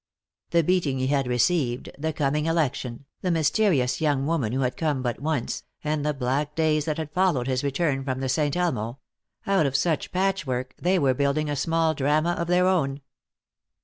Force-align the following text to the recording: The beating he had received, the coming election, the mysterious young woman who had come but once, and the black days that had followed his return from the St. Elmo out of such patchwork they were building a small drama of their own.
The 0.49 0.63
beating 0.63 0.97
he 0.97 1.05
had 1.05 1.27
received, 1.27 1.91
the 1.95 2.11
coming 2.11 2.47
election, 2.47 3.05
the 3.21 3.29
mysterious 3.29 4.01
young 4.01 4.25
woman 4.25 4.51
who 4.51 4.61
had 4.61 4.75
come 4.75 5.03
but 5.03 5.19
once, 5.19 5.61
and 5.83 6.03
the 6.03 6.11
black 6.11 6.55
days 6.55 6.85
that 6.85 6.97
had 6.97 7.11
followed 7.11 7.45
his 7.45 7.63
return 7.63 8.03
from 8.03 8.19
the 8.19 8.27
St. 8.27 8.57
Elmo 8.57 8.97
out 9.45 9.67
of 9.67 9.75
such 9.75 10.11
patchwork 10.11 10.73
they 10.81 10.97
were 10.97 11.13
building 11.13 11.51
a 11.51 11.55
small 11.55 11.93
drama 11.93 12.31
of 12.31 12.47
their 12.47 12.65
own. 12.65 13.01